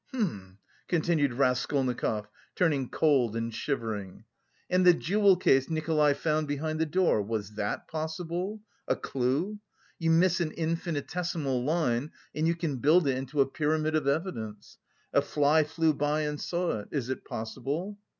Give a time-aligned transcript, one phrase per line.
[0.13, 0.57] Hm..."
[0.87, 4.23] continued Raskolnikov, turning cold and shivering,
[4.67, 8.61] "and the jewel case Nikolay found behind the door was that possible?
[8.87, 9.59] A clue?
[9.99, 14.79] You miss an infinitesimal line and you can build it into a pyramid of evidence!
[15.13, 16.87] A fly flew by and saw it!
[16.89, 17.99] Is it possible?"